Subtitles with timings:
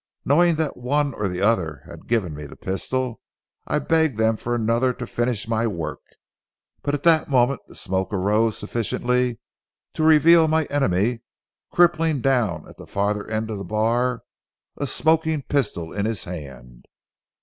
[0.25, 3.21] Knowing that one or the other had given me the pistol,
[3.67, 6.01] I begged them for another to finish my work.
[6.81, 9.39] But at that moment the smoke arose sufficiently
[9.93, 11.21] to reveal my enemy
[11.71, 14.23] crippling down at the farther end of the bar,
[14.75, 16.87] a smoking pistol in his hand.